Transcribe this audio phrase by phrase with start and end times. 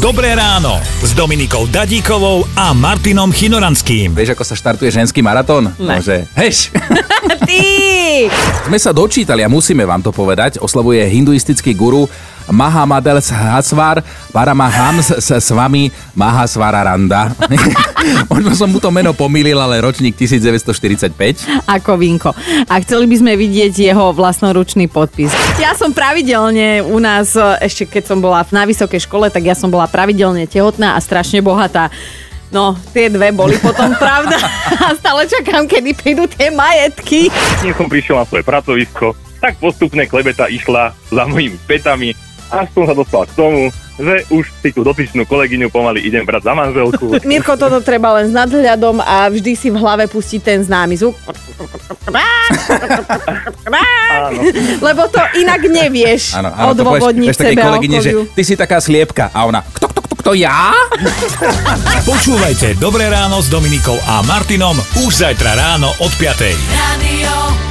[0.00, 4.16] Dobré ráno s Dominikou Dadíkovou a Martinom Chinoranským.
[4.16, 5.76] Vieš, ako sa štartuje ženský maratón?
[5.76, 5.76] Ne.
[5.76, 6.72] No, že, heš,
[7.48, 7.68] Ty!
[8.64, 10.56] sme sa dočítali a musíme vám to povedať.
[10.56, 12.08] Oslavuje hinduistický guru
[12.48, 14.00] Mahamadel Hasvar
[14.32, 17.36] Paramahams s, s vami Mahasvararanda.
[18.32, 21.12] Možno som mu to meno pomýlil, ale ročník 1945.
[21.68, 22.32] Ako vinko.
[22.72, 25.28] A chceli by sme vidieť jeho vlastnoručný podpis.
[25.60, 29.52] Ja som pravidelne u nás, e, ešte keď som bola na vysokej škole, tak ja
[29.52, 31.92] som bola pravidelne tehotná a strašne bohatá.
[32.48, 34.40] No, tie dve boli potom pravda.
[34.80, 37.28] A stále čakám, kedy prídu tie majetky.
[37.60, 42.16] Kým som prišiel na svoje pracovisko, tak postupne klebeta išla za mojimi petami
[42.50, 46.48] až som sa dostal k tomu, že už si tú dotyčnú kolegyňu pomaly idem brať
[46.48, 47.04] za manželku.
[47.30, 51.14] Mirko, toto treba len s nadhľadom a vždy si v hlave pustiť ten známy zvuk.
[54.80, 59.30] Lebo to inak nevieš to povieš, odôvodniť sebe kolegyne, že ty si taká sliepka.
[59.30, 60.72] A ona, kto, kto, kto, kto, ja?
[62.10, 64.76] Počúvajte Dobré ráno s Dominikou a Martinom
[65.06, 66.48] už zajtra ráno od 5.
[66.74, 67.69] Radio.